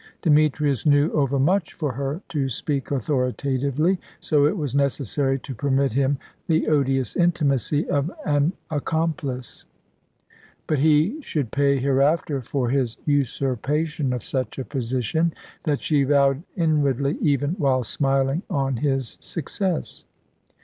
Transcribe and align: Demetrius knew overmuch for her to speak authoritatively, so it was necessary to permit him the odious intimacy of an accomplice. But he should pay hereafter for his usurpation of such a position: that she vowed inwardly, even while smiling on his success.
Demetrius 0.23 0.83
knew 0.83 1.11
overmuch 1.11 1.73
for 1.73 1.91
her 1.91 2.21
to 2.27 2.49
speak 2.49 2.89
authoritatively, 2.89 3.99
so 4.19 4.47
it 4.47 4.57
was 4.57 4.73
necessary 4.73 5.37
to 5.37 5.53
permit 5.53 5.91
him 5.91 6.17
the 6.47 6.67
odious 6.67 7.15
intimacy 7.15 7.87
of 7.87 8.09
an 8.25 8.53
accomplice. 8.71 9.63
But 10.65 10.79
he 10.79 11.21
should 11.21 11.51
pay 11.51 11.77
hereafter 11.77 12.41
for 12.41 12.69
his 12.69 12.97
usurpation 13.05 14.11
of 14.11 14.25
such 14.25 14.57
a 14.57 14.65
position: 14.65 15.35
that 15.65 15.83
she 15.83 16.01
vowed 16.03 16.41
inwardly, 16.55 17.19
even 17.21 17.51
while 17.59 17.83
smiling 17.83 18.41
on 18.49 18.77
his 18.77 19.19
success. 19.21 20.03